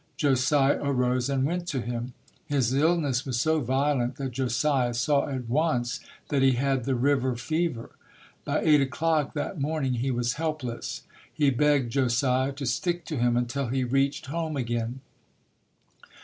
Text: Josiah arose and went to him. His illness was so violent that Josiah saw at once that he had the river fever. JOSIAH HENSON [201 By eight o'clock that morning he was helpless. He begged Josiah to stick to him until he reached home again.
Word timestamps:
Josiah 0.17 0.79
arose 0.81 1.29
and 1.29 1.45
went 1.45 1.67
to 1.67 1.79
him. 1.79 2.13
His 2.47 2.73
illness 2.73 3.23
was 3.23 3.39
so 3.39 3.59
violent 3.59 4.15
that 4.15 4.31
Josiah 4.31 4.95
saw 4.95 5.27
at 5.29 5.47
once 5.47 5.99
that 6.29 6.41
he 6.41 6.53
had 6.53 6.85
the 6.85 6.95
river 6.95 7.35
fever. 7.35 7.91
JOSIAH 8.47 8.51
HENSON 8.51 8.59
[201 8.63 8.65
By 8.65 8.71
eight 8.71 8.81
o'clock 8.81 9.33
that 9.35 9.61
morning 9.61 9.93
he 9.93 10.09
was 10.09 10.33
helpless. 10.41 11.03
He 11.31 11.51
begged 11.51 11.91
Josiah 11.91 12.51
to 12.53 12.65
stick 12.65 13.05
to 13.05 13.17
him 13.17 13.37
until 13.37 13.67
he 13.67 13.83
reached 13.83 14.25
home 14.25 14.57
again. 14.57 15.01